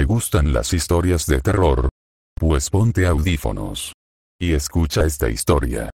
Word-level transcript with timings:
¿Te 0.00 0.06
gustan 0.06 0.54
las 0.54 0.72
historias 0.72 1.26
de 1.26 1.42
terror? 1.42 1.90
Pues 2.34 2.70
ponte 2.70 3.06
audífonos. 3.06 3.92
Y 4.40 4.54
escucha 4.54 5.04
esta 5.04 5.28
historia. 5.28 5.89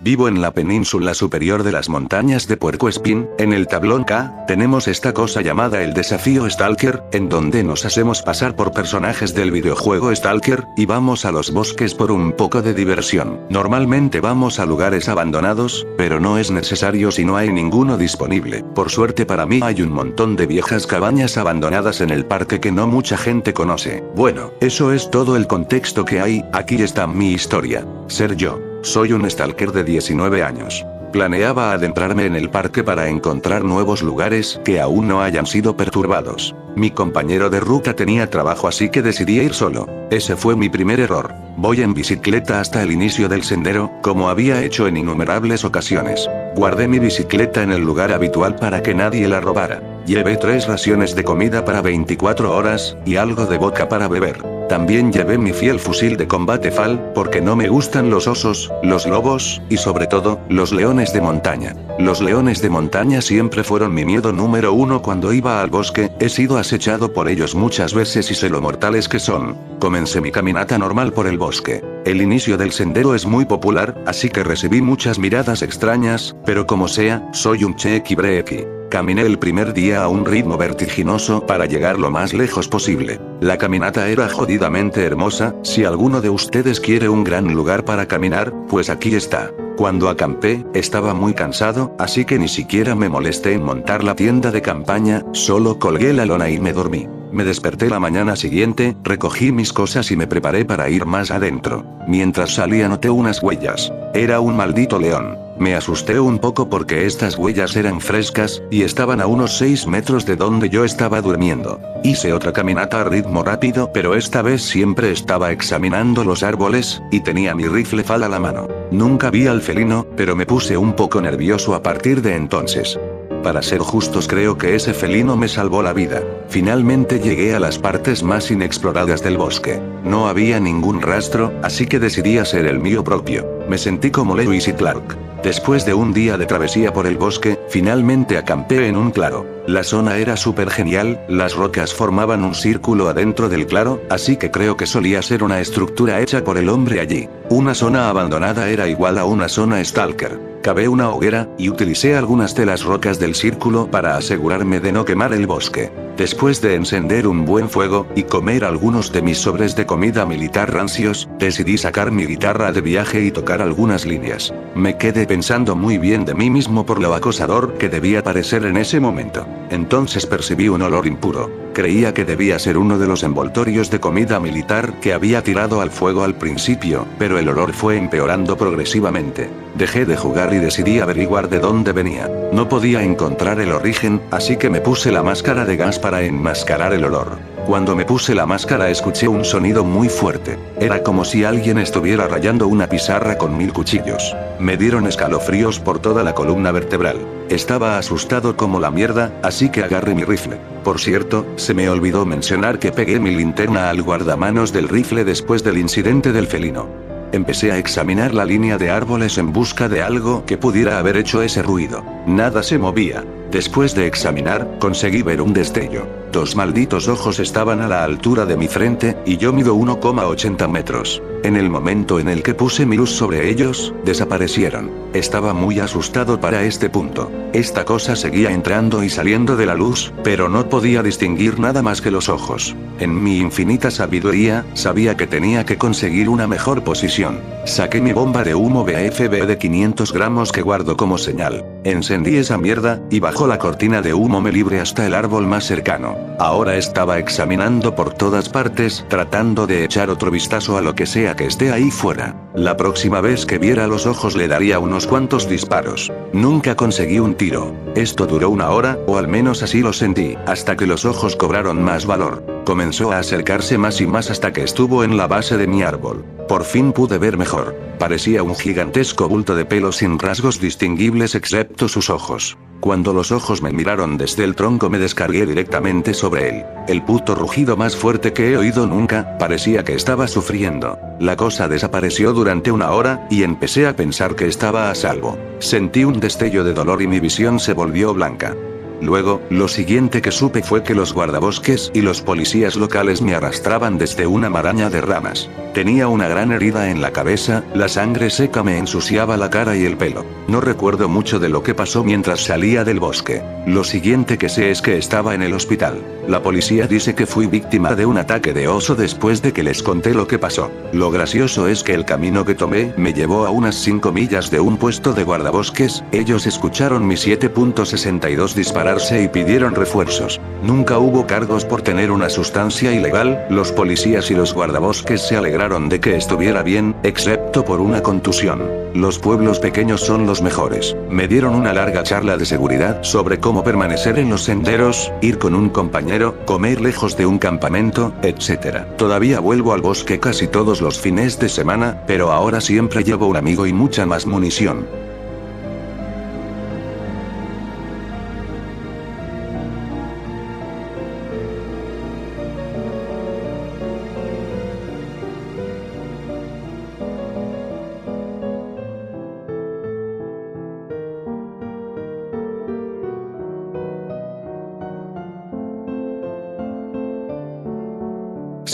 Vivo 0.00 0.26
en 0.26 0.40
la 0.40 0.52
península 0.52 1.12
superior 1.12 1.62
de 1.62 1.70
las 1.70 1.90
montañas 1.90 2.48
de 2.48 2.56
Puerco 2.56 2.88
Espín, 2.88 3.28
en 3.36 3.52
el 3.52 3.66
tablón 3.66 4.04
K, 4.04 4.46
tenemos 4.46 4.88
esta 4.88 5.12
cosa 5.12 5.42
llamada 5.42 5.82
el 5.82 5.92
desafío 5.92 6.48
Stalker, 6.48 7.02
en 7.12 7.28
donde 7.28 7.62
nos 7.62 7.84
hacemos 7.84 8.22
pasar 8.22 8.56
por 8.56 8.72
personajes 8.72 9.34
del 9.34 9.50
videojuego 9.50 10.16
Stalker, 10.16 10.64
y 10.78 10.86
vamos 10.86 11.26
a 11.26 11.30
los 11.30 11.52
bosques 11.52 11.94
por 11.94 12.10
un 12.10 12.32
poco 12.32 12.62
de 12.62 12.72
diversión. 12.72 13.38
Normalmente 13.50 14.22
vamos 14.22 14.60
a 14.60 14.64
lugares 14.64 15.10
abandonados, 15.10 15.86
pero 15.98 16.20
no 16.20 16.38
es 16.38 16.50
necesario 16.50 17.10
si 17.10 17.26
no 17.26 17.36
hay 17.36 17.50
ninguno 17.50 17.98
disponible. 17.98 18.64
Por 18.74 18.90
suerte 18.90 19.26
para 19.26 19.44
mí 19.44 19.60
hay 19.62 19.82
un 19.82 19.92
montón 19.92 20.36
de 20.36 20.46
viejas 20.46 20.86
cabañas 20.86 21.36
abandonadas 21.36 22.00
en 22.00 22.08
el 22.08 22.24
parque 22.24 22.60
que 22.60 22.72
no 22.72 22.86
mucha 22.86 23.18
gente 23.18 23.52
conoce. 23.52 24.02
Bueno, 24.14 24.52
eso 24.62 24.94
es 24.94 25.10
todo 25.10 25.36
el 25.36 25.46
contexto 25.46 26.06
que 26.06 26.22
hay, 26.22 26.42
aquí 26.54 26.76
está 26.76 27.06
mi 27.06 27.32
historia. 27.32 27.86
Ser 28.06 28.36
yo. 28.36 28.75
Soy 28.86 29.12
un 29.12 29.28
stalker 29.28 29.72
de 29.72 29.82
19 29.82 30.44
años. 30.44 30.86
Planeaba 31.12 31.72
adentrarme 31.72 32.24
en 32.24 32.36
el 32.36 32.50
parque 32.50 32.84
para 32.84 33.08
encontrar 33.08 33.64
nuevos 33.64 34.00
lugares 34.00 34.60
que 34.64 34.80
aún 34.80 35.08
no 35.08 35.22
hayan 35.22 35.44
sido 35.44 35.76
perturbados. 35.76 36.54
Mi 36.76 36.92
compañero 36.92 37.50
de 37.50 37.58
ruta 37.58 37.96
tenía 37.96 38.30
trabajo 38.30 38.68
así 38.68 38.88
que 38.88 39.02
decidí 39.02 39.40
ir 39.40 39.54
solo. 39.54 39.88
Ese 40.12 40.36
fue 40.36 40.54
mi 40.54 40.68
primer 40.68 41.00
error. 41.00 41.34
Voy 41.56 41.82
en 41.82 41.94
bicicleta 41.94 42.60
hasta 42.60 42.80
el 42.80 42.92
inicio 42.92 43.28
del 43.28 43.42
sendero, 43.42 43.90
como 44.02 44.28
había 44.28 44.62
hecho 44.62 44.86
en 44.86 44.98
innumerables 44.98 45.64
ocasiones. 45.64 46.30
Guardé 46.54 46.86
mi 46.86 47.00
bicicleta 47.00 47.64
en 47.64 47.72
el 47.72 47.82
lugar 47.82 48.12
habitual 48.12 48.54
para 48.54 48.84
que 48.84 48.94
nadie 48.94 49.26
la 49.26 49.40
robara. 49.40 49.82
Llevé 50.06 50.36
tres 50.36 50.68
raciones 50.68 51.16
de 51.16 51.24
comida 51.24 51.64
para 51.64 51.82
24 51.82 52.56
horas, 52.56 52.96
y 53.04 53.16
algo 53.16 53.46
de 53.46 53.58
boca 53.58 53.88
para 53.88 54.06
beber. 54.06 54.55
También 54.68 55.12
llevé 55.12 55.38
mi 55.38 55.52
fiel 55.52 55.78
fusil 55.78 56.16
de 56.16 56.26
combate 56.26 56.72
FAL, 56.72 57.12
porque 57.14 57.40
no 57.40 57.54
me 57.54 57.68
gustan 57.68 58.10
los 58.10 58.26
osos, 58.26 58.72
los 58.82 59.06
lobos, 59.06 59.62
y 59.68 59.76
sobre 59.76 60.08
todo, 60.08 60.40
los 60.48 60.72
leones 60.72 61.12
de 61.12 61.20
montaña. 61.20 61.74
Los 61.98 62.20
leones 62.20 62.60
de 62.62 62.68
montaña 62.68 63.20
siempre 63.20 63.62
fueron 63.62 63.94
mi 63.94 64.04
miedo 64.04 64.32
número 64.32 64.72
uno 64.72 65.02
cuando 65.02 65.32
iba 65.32 65.62
al 65.62 65.70
bosque, 65.70 66.10
he 66.18 66.28
sido 66.28 66.58
acechado 66.58 67.12
por 67.12 67.28
ellos 67.28 67.54
muchas 67.54 67.94
veces 67.94 68.30
y 68.30 68.34
sé 68.34 68.50
lo 68.50 68.60
mortales 68.60 69.08
que 69.08 69.20
son. 69.20 69.56
Comencé 69.78 70.20
mi 70.20 70.32
caminata 70.32 70.78
normal 70.78 71.12
por 71.12 71.28
el 71.28 71.38
bosque. 71.38 71.84
El 72.04 72.20
inicio 72.20 72.56
del 72.56 72.72
sendero 72.72 73.14
es 73.14 73.24
muy 73.24 73.44
popular, 73.44 73.94
así 74.06 74.30
que 74.30 74.42
recibí 74.42 74.82
muchas 74.82 75.18
miradas 75.18 75.62
extrañas, 75.62 76.34
pero 76.44 76.66
como 76.66 76.88
sea, 76.88 77.28
soy 77.32 77.62
un 77.62 77.76
chequi 77.76 78.14
brequi. 78.16 78.75
Caminé 78.90 79.22
el 79.22 79.38
primer 79.38 79.72
día 79.74 80.04
a 80.04 80.08
un 80.08 80.24
ritmo 80.24 80.56
vertiginoso 80.56 81.44
para 81.44 81.66
llegar 81.66 81.98
lo 81.98 82.10
más 82.10 82.32
lejos 82.32 82.68
posible. 82.68 83.20
La 83.40 83.58
caminata 83.58 84.08
era 84.08 84.28
jodidamente 84.28 85.04
hermosa, 85.04 85.56
si 85.62 85.84
alguno 85.84 86.20
de 86.20 86.30
ustedes 86.30 86.78
quiere 86.78 87.08
un 87.08 87.24
gran 87.24 87.52
lugar 87.52 87.84
para 87.84 88.06
caminar, 88.06 88.52
pues 88.68 88.88
aquí 88.88 89.14
está. 89.16 89.50
Cuando 89.76 90.08
acampé, 90.08 90.64
estaba 90.72 91.14
muy 91.14 91.34
cansado, 91.34 91.96
así 91.98 92.24
que 92.24 92.38
ni 92.38 92.48
siquiera 92.48 92.94
me 92.94 93.08
molesté 93.08 93.54
en 93.54 93.64
montar 93.64 94.04
la 94.04 94.14
tienda 94.14 94.52
de 94.52 94.62
campaña, 94.62 95.24
solo 95.32 95.78
colgué 95.78 96.12
la 96.12 96.24
lona 96.24 96.48
y 96.48 96.60
me 96.60 96.72
dormí. 96.72 97.08
Me 97.32 97.44
desperté 97.44 97.88
la 97.90 98.00
mañana 98.00 98.36
siguiente, 98.36 98.96
recogí 99.02 99.52
mis 99.52 99.72
cosas 99.72 100.10
y 100.10 100.16
me 100.16 100.26
preparé 100.26 100.64
para 100.64 100.88
ir 100.88 101.06
más 101.06 101.30
adentro. 101.30 101.84
Mientras 102.06 102.54
salía 102.54 102.88
noté 102.88 103.10
unas 103.10 103.42
huellas. 103.42 103.92
Era 104.14 104.40
un 104.40 104.56
maldito 104.56 104.98
león. 104.98 105.36
Me 105.58 105.74
asusté 105.74 106.20
un 106.20 106.38
poco 106.38 106.68
porque 106.68 107.06
estas 107.06 107.38
huellas 107.38 107.76
eran 107.76 108.00
frescas, 108.00 108.62
y 108.70 108.82
estaban 108.82 109.22
a 109.22 109.26
unos 109.26 109.56
6 109.56 109.86
metros 109.86 110.26
de 110.26 110.36
donde 110.36 110.68
yo 110.68 110.84
estaba 110.84 111.22
durmiendo. 111.22 111.80
Hice 112.04 112.34
otra 112.34 112.52
caminata 112.52 113.00
a 113.00 113.04
ritmo 113.04 113.42
rápido, 113.42 113.90
pero 113.92 114.14
esta 114.14 114.42
vez 114.42 114.62
siempre 114.62 115.10
estaba 115.10 115.52
examinando 115.52 116.24
los 116.24 116.42
árboles, 116.42 117.02
y 117.10 117.20
tenía 117.20 117.54
mi 117.54 117.66
rifle 117.66 118.04
fal 118.04 118.22
a 118.22 118.28
la 118.28 118.38
mano. 118.38 118.68
Nunca 118.90 119.30
vi 119.30 119.46
al 119.46 119.62
felino, 119.62 120.06
pero 120.14 120.36
me 120.36 120.44
puse 120.44 120.76
un 120.76 120.92
poco 120.92 121.22
nervioso 121.22 121.74
a 121.74 121.82
partir 121.82 122.20
de 122.20 122.36
entonces. 122.36 123.00
Para 123.46 123.62
ser 123.62 123.78
justos 123.78 124.26
creo 124.26 124.58
que 124.58 124.74
ese 124.74 124.92
felino 124.92 125.36
me 125.36 125.46
salvó 125.46 125.80
la 125.80 125.92
vida. 125.92 126.20
Finalmente 126.48 127.20
llegué 127.20 127.54
a 127.54 127.60
las 127.60 127.78
partes 127.78 128.24
más 128.24 128.50
inexploradas 128.50 129.22
del 129.22 129.38
bosque. 129.38 129.80
No 130.02 130.26
había 130.26 130.58
ningún 130.58 131.00
rastro, 131.00 131.52
así 131.62 131.86
que 131.86 132.00
decidí 132.00 132.38
hacer 132.38 132.66
el 132.66 132.80
mío 132.80 133.04
propio. 133.04 133.46
Me 133.68 133.78
sentí 133.78 134.10
como 134.10 134.34
Lewis 134.34 134.66
y 134.66 134.72
Clark. 134.72 135.16
Después 135.44 135.86
de 135.86 135.94
un 135.94 136.12
día 136.12 136.36
de 136.36 136.46
travesía 136.46 136.92
por 136.92 137.06
el 137.06 137.18
bosque, 137.18 137.56
finalmente 137.68 138.36
acampé 138.36 138.88
en 138.88 138.96
un 138.96 139.12
claro. 139.12 139.46
La 139.68 139.84
zona 139.84 140.16
era 140.16 140.36
súper 140.36 140.68
genial, 140.68 141.24
las 141.28 141.54
rocas 141.54 141.94
formaban 141.94 142.42
un 142.42 142.56
círculo 142.56 143.08
adentro 143.08 143.48
del 143.48 143.68
claro, 143.68 144.02
así 144.10 144.36
que 144.36 144.50
creo 144.50 144.76
que 144.76 144.86
solía 144.86 145.22
ser 145.22 145.44
una 145.44 145.60
estructura 145.60 146.20
hecha 146.20 146.42
por 146.42 146.58
el 146.58 146.68
hombre 146.68 146.98
allí. 146.98 147.28
Una 147.48 147.74
zona 147.74 148.08
abandonada 148.08 148.68
era 148.70 148.88
igual 148.88 149.18
a 149.18 149.24
una 149.24 149.48
zona 149.48 149.84
stalker. 149.84 150.55
Cavé 150.66 150.88
una 150.88 151.10
hoguera, 151.10 151.48
y 151.58 151.68
utilicé 151.68 152.16
algunas 152.16 152.56
de 152.56 152.66
las 152.66 152.82
rocas 152.82 153.20
del 153.20 153.36
círculo 153.36 153.88
para 153.88 154.16
asegurarme 154.16 154.80
de 154.80 154.90
no 154.90 155.04
quemar 155.04 155.32
el 155.32 155.46
bosque. 155.46 155.92
Después 156.16 156.60
de 156.60 156.74
encender 156.74 157.28
un 157.28 157.44
buen 157.44 157.70
fuego, 157.70 158.08
y 158.16 158.24
comer 158.24 158.64
algunos 158.64 159.12
de 159.12 159.22
mis 159.22 159.38
sobres 159.38 159.76
de 159.76 159.86
comida 159.86 160.26
militar 160.26 160.74
rancios, 160.74 161.28
decidí 161.38 161.78
sacar 161.78 162.10
mi 162.10 162.26
guitarra 162.26 162.72
de 162.72 162.80
viaje 162.80 163.22
y 163.22 163.30
tocar 163.30 163.62
algunas 163.62 164.06
líneas. 164.06 164.52
Me 164.74 164.98
quedé 164.98 165.24
pensando 165.24 165.76
muy 165.76 165.98
bien 165.98 166.24
de 166.24 166.34
mí 166.34 166.50
mismo 166.50 166.84
por 166.84 167.00
lo 167.00 167.14
acosador 167.14 167.74
que 167.74 167.88
debía 167.88 168.24
parecer 168.24 168.64
en 168.64 168.76
ese 168.76 168.98
momento. 168.98 169.46
Entonces 169.70 170.26
percibí 170.26 170.68
un 170.68 170.82
olor 170.82 171.06
impuro. 171.06 171.65
Creía 171.76 172.14
que 172.14 172.24
debía 172.24 172.58
ser 172.58 172.78
uno 172.78 172.98
de 172.98 173.06
los 173.06 173.22
envoltorios 173.22 173.90
de 173.90 174.00
comida 174.00 174.40
militar 174.40 174.94
que 174.98 175.12
había 175.12 175.42
tirado 175.42 175.82
al 175.82 175.90
fuego 175.90 176.24
al 176.24 176.34
principio, 176.34 177.06
pero 177.18 177.38
el 177.38 177.50
olor 177.50 177.74
fue 177.74 177.98
empeorando 177.98 178.56
progresivamente. 178.56 179.50
Dejé 179.74 180.06
de 180.06 180.16
jugar 180.16 180.54
y 180.54 180.56
decidí 180.56 181.00
averiguar 181.00 181.50
de 181.50 181.58
dónde 181.58 181.92
venía. 181.92 182.30
No 182.50 182.66
podía 182.66 183.02
encontrar 183.02 183.60
el 183.60 183.72
origen, 183.72 184.22
así 184.30 184.56
que 184.56 184.70
me 184.70 184.80
puse 184.80 185.12
la 185.12 185.22
máscara 185.22 185.66
de 185.66 185.76
gas 185.76 185.98
para 185.98 186.22
enmascarar 186.22 186.94
el 186.94 187.04
olor. 187.04 187.55
Cuando 187.66 187.96
me 187.96 188.04
puse 188.04 188.32
la 188.32 188.46
máscara 188.46 188.90
escuché 188.90 189.26
un 189.26 189.44
sonido 189.44 189.82
muy 189.82 190.08
fuerte. 190.08 190.56
Era 190.78 191.02
como 191.02 191.24
si 191.24 191.42
alguien 191.42 191.78
estuviera 191.78 192.28
rayando 192.28 192.68
una 192.68 192.88
pizarra 192.88 193.36
con 193.38 193.56
mil 193.58 193.72
cuchillos. 193.72 194.36
Me 194.60 194.76
dieron 194.76 195.04
escalofríos 195.08 195.80
por 195.80 195.98
toda 195.98 196.22
la 196.22 196.32
columna 196.32 196.70
vertebral. 196.70 197.18
Estaba 197.48 197.98
asustado 197.98 198.56
como 198.56 198.78
la 198.78 198.92
mierda, 198.92 199.32
así 199.42 199.68
que 199.68 199.82
agarré 199.82 200.14
mi 200.14 200.22
rifle. 200.22 200.58
Por 200.84 201.00
cierto, 201.00 201.44
se 201.56 201.74
me 201.74 201.88
olvidó 201.88 202.24
mencionar 202.24 202.78
que 202.78 202.92
pegué 202.92 203.18
mi 203.18 203.34
linterna 203.34 203.90
al 203.90 204.00
guardamanos 204.00 204.72
del 204.72 204.88
rifle 204.88 205.24
después 205.24 205.64
del 205.64 205.78
incidente 205.78 206.32
del 206.32 206.46
felino. 206.46 206.86
Empecé 207.32 207.72
a 207.72 207.78
examinar 207.78 208.32
la 208.32 208.44
línea 208.44 208.78
de 208.78 208.90
árboles 208.90 209.38
en 209.38 209.52
busca 209.52 209.88
de 209.88 210.02
algo 210.02 210.44
que 210.46 210.56
pudiera 210.56 211.00
haber 211.00 211.16
hecho 211.16 211.42
ese 211.42 211.62
ruido. 211.62 212.04
Nada 212.26 212.62
se 212.62 212.78
movía. 212.78 213.24
Después 213.56 213.94
de 213.94 214.06
examinar, 214.06 214.76
conseguí 214.78 215.22
ver 215.22 215.40
un 215.40 215.54
destello. 215.54 216.06
Dos 216.30 216.56
malditos 216.56 217.08
ojos 217.08 217.38
estaban 217.38 217.80
a 217.80 217.88
la 217.88 218.04
altura 218.04 218.44
de 218.44 218.54
mi 218.54 218.68
frente, 218.68 219.16
y 219.24 219.38
yo 219.38 219.50
mido 219.54 219.74
1,80 219.74 220.68
metros. 220.68 221.22
En 221.42 221.56
el 221.56 221.70
momento 221.70 222.18
en 222.18 222.28
el 222.28 222.42
que 222.42 222.52
puse 222.52 222.84
mi 222.84 222.96
luz 222.96 223.12
sobre 223.12 223.48
ellos, 223.48 223.94
desaparecieron. 224.04 224.90
Estaba 225.14 225.54
muy 225.54 225.80
asustado 225.80 226.38
para 226.38 226.64
este 226.64 226.90
punto. 226.90 227.30
Esta 227.54 227.86
cosa 227.86 228.16
seguía 228.16 228.50
entrando 228.50 229.02
y 229.02 229.08
saliendo 229.08 229.56
de 229.56 229.64
la 229.64 229.74
luz, 229.74 230.12
pero 230.22 230.50
no 230.50 230.68
podía 230.68 231.02
distinguir 231.02 231.58
nada 231.58 231.80
más 231.80 232.02
que 232.02 232.10
los 232.10 232.28
ojos. 232.28 232.76
En 232.98 233.22
mi 233.22 233.38
infinita 233.38 233.90
sabiduría, 233.90 234.66
sabía 234.74 235.16
que 235.16 235.26
tenía 235.26 235.64
que 235.64 235.78
conseguir 235.78 236.28
una 236.28 236.46
mejor 236.46 236.84
posición. 236.84 237.40
Saqué 237.64 238.02
mi 238.02 238.12
bomba 238.12 238.44
de 238.44 238.54
humo 238.54 238.84
BFB 238.84 239.46
de 239.46 239.56
500 239.56 240.12
gramos 240.12 240.52
que 240.52 240.60
guardo 240.60 240.96
como 240.98 241.16
señal. 241.16 241.64
Encendí 241.84 242.36
esa 242.36 242.58
mierda, 242.58 243.00
y 243.10 243.20
la 243.46 243.58
cortina 243.58 244.02
de 244.02 244.14
humo 244.14 244.40
me 244.40 244.52
libre 244.52 244.80
hasta 244.80 245.06
el 245.06 245.14
árbol 245.14 245.46
más 245.46 245.64
cercano. 245.64 246.16
Ahora 246.38 246.76
estaba 246.76 247.18
examinando 247.18 247.94
por 247.94 248.14
todas 248.14 248.48
partes, 248.48 249.04
tratando 249.08 249.66
de 249.66 249.84
echar 249.84 250.10
otro 250.10 250.30
vistazo 250.30 250.76
a 250.76 250.80
lo 250.80 250.94
que 250.94 251.06
sea 251.06 251.36
que 251.36 251.46
esté 251.46 251.72
ahí 251.72 251.90
fuera. 251.90 252.34
La 252.54 252.76
próxima 252.76 253.20
vez 253.20 253.46
que 253.46 253.58
viera 253.58 253.86
los 253.86 254.06
ojos 254.06 254.36
le 254.36 254.48
daría 254.48 254.78
unos 254.78 255.06
cuantos 255.06 255.48
disparos. 255.48 256.12
Nunca 256.32 256.74
conseguí 256.74 257.18
un 257.18 257.34
tiro. 257.34 257.74
Esto 257.94 258.26
duró 258.26 258.50
una 258.50 258.70
hora, 258.70 258.98
o 259.06 259.18
al 259.18 259.28
menos 259.28 259.62
así 259.62 259.80
lo 259.80 259.92
sentí, 259.92 260.36
hasta 260.46 260.76
que 260.76 260.86
los 260.86 261.04
ojos 261.04 261.36
cobraron 261.36 261.82
más 261.82 262.06
valor. 262.06 262.55
Comenzó 262.66 263.12
a 263.12 263.20
acercarse 263.20 263.78
más 263.78 264.00
y 264.00 264.08
más 264.08 264.28
hasta 264.28 264.52
que 264.52 264.64
estuvo 264.64 265.04
en 265.04 265.16
la 265.16 265.28
base 265.28 265.56
de 265.56 265.68
mi 265.68 265.84
árbol. 265.84 266.24
Por 266.48 266.64
fin 266.64 266.92
pude 266.92 267.16
ver 267.16 267.38
mejor. 267.38 267.76
Parecía 268.00 268.42
un 268.42 268.56
gigantesco 268.56 269.28
bulto 269.28 269.54
de 269.54 269.64
pelo 269.64 269.92
sin 269.92 270.18
rasgos 270.18 270.58
distinguibles 270.58 271.36
excepto 271.36 271.86
sus 271.86 272.10
ojos. 272.10 272.58
Cuando 272.80 273.12
los 273.12 273.30
ojos 273.30 273.62
me 273.62 273.70
miraron 273.70 274.18
desde 274.18 274.42
el 274.42 274.56
tronco 274.56 274.90
me 274.90 274.98
descargué 274.98 275.46
directamente 275.46 276.12
sobre 276.12 276.48
él. 276.48 276.64
El 276.88 277.04
puto 277.04 277.36
rugido 277.36 277.76
más 277.76 277.94
fuerte 277.94 278.32
que 278.32 278.50
he 278.50 278.56
oído 278.56 278.84
nunca, 278.84 279.38
parecía 279.38 279.84
que 279.84 279.94
estaba 279.94 280.26
sufriendo. 280.26 280.98
La 281.20 281.36
cosa 281.36 281.68
desapareció 281.68 282.32
durante 282.32 282.72
una 282.72 282.90
hora, 282.90 283.28
y 283.30 283.44
empecé 283.44 283.86
a 283.86 283.94
pensar 283.94 284.34
que 284.34 284.48
estaba 284.48 284.90
a 284.90 284.94
salvo. 284.96 285.38
Sentí 285.60 286.02
un 286.02 286.18
destello 286.18 286.64
de 286.64 286.74
dolor 286.74 287.00
y 287.00 287.06
mi 287.06 287.20
visión 287.20 287.60
se 287.60 287.74
volvió 287.74 288.12
blanca. 288.12 288.56
Luego, 289.00 289.42
lo 289.50 289.68
siguiente 289.68 290.22
que 290.22 290.30
supe 290.30 290.62
fue 290.62 290.82
que 290.82 290.94
los 290.94 291.12
guardabosques 291.12 291.90
y 291.94 292.00
los 292.00 292.22
policías 292.22 292.76
locales 292.76 293.22
me 293.22 293.34
arrastraban 293.34 293.98
desde 293.98 294.26
una 294.26 294.50
maraña 294.50 294.90
de 294.90 295.00
ramas. 295.00 295.48
Tenía 295.74 296.08
una 296.08 296.28
gran 296.28 296.52
herida 296.52 296.90
en 296.90 297.02
la 297.02 297.12
cabeza, 297.12 297.62
la 297.74 297.88
sangre 297.88 298.30
seca 298.30 298.62
me 298.62 298.78
ensuciaba 298.78 299.36
la 299.36 299.50
cara 299.50 299.76
y 299.76 299.84
el 299.84 299.96
pelo. 299.96 300.24
No 300.48 300.60
recuerdo 300.60 301.08
mucho 301.08 301.38
de 301.38 301.48
lo 301.48 301.62
que 301.62 301.74
pasó 301.74 302.02
mientras 302.02 302.44
salía 302.44 302.84
del 302.84 303.00
bosque. 303.00 303.42
Lo 303.66 303.84
siguiente 303.84 304.38
que 304.38 304.48
sé 304.48 304.70
es 304.70 304.80
que 304.80 304.96
estaba 304.96 305.34
en 305.34 305.42
el 305.42 305.52
hospital. 305.52 306.00
La 306.28 306.42
policía 306.42 306.88
dice 306.88 307.14
que 307.14 307.24
fui 307.24 307.46
víctima 307.46 307.94
de 307.94 308.04
un 308.04 308.18
ataque 308.18 308.52
de 308.52 308.66
oso 308.66 308.96
después 308.96 309.42
de 309.42 309.52
que 309.52 309.62
les 309.62 309.80
conté 309.80 310.12
lo 310.12 310.26
que 310.26 310.40
pasó. 310.40 310.72
Lo 310.92 311.12
gracioso 311.12 311.68
es 311.68 311.84
que 311.84 311.94
el 311.94 312.04
camino 312.04 312.44
que 312.44 312.56
tomé 312.56 312.92
me 312.96 313.12
llevó 313.12 313.46
a 313.46 313.50
unas 313.50 313.76
5 313.76 314.10
millas 314.10 314.50
de 314.50 314.58
un 314.58 314.76
puesto 314.76 315.12
de 315.12 315.22
guardabosques, 315.22 316.02
ellos 316.10 316.46
escucharon 316.48 317.06
mi 317.06 317.14
7.62 317.14 318.54
dispararse 318.54 319.22
y 319.22 319.28
pidieron 319.28 319.76
refuerzos. 319.76 320.40
Nunca 320.64 320.98
hubo 320.98 321.28
cargos 321.28 321.64
por 321.64 321.82
tener 321.82 322.10
una 322.10 322.28
sustancia 322.28 322.92
ilegal, 322.92 323.46
los 323.48 323.70
policías 323.70 324.28
y 324.32 324.34
los 324.34 324.52
guardabosques 324.52 325.20
se 325.20 325.36
alegraron 325.36 325.88
de 325.88 326.00
que 326.00 326.16
estuviera 326.16 326.64
bien, 326.64 326.96
excepto 327.04 327.64
por 327.64 327.80
una 327.80 328.02
contusión. 328.02 328.86
Los 328.96 329.18
pueblos 329.18 329.58
pequeños 329.58 330.00
son 330.00 330.26
los 330.26 330.40
mejores. 330.40 330.96
Me 331.10 331.28
dieron 331.28 331.54
una 331.54 331.74
larga 331.74 332.02
charla 332.02 332.38
de 332.38 332.46
seguridad 332.46 333.02
sobre 333.02 333.38
cómo 333.38 333.62
permanecer 333.62 334.18
en 334.18 334.30
los 334.30 334.44
senderos, 334.44 335.12
ir 335.20 335.38
con 335.38 335.54
un 335.54 335.68
compañero, 335.68 336.15
comer 336.46 336.80
lejos 336.80 337.16
de 337.16 337.26
un 337.26 337.38
campamento, 337.38 338.12
etc. 338.22 338.84
Todavía 338.96 339.40
vuelvo 339.40 339.72
al 339.72 339.82
bosque 339.82 340.18
casi 340.18 340.48
todos 340.48 340.80
los 340.80 340.98
fines 340.98 341.38
de 341.38 341.48
semana, 341.48 342.02
pero 342.06 342.32
ahora 342.32 342.60
siempre 342.60 343.04
llevo 343.04 343.26
un 343.26 343.36
amigo 343.36 343.66
y 343.66 343.72
mucha 343.72 344.06
más 344.06 344.26
munición. 344.26 345.05